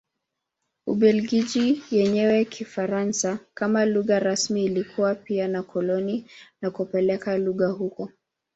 [0.87, 6.25] Ubelgiji yenye Kifaransa kama lugha rasmi ilikuwa pia na koloni
[6.61, 8.09] na kupeleka lugha huko.